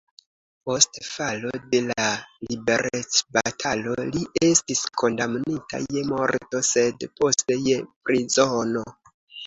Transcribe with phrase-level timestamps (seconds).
[0.69, 2.07] Post falo de la
[2.47, 8.89] liberecbatalo li estis kondamnita je morto, sed poste je prizono.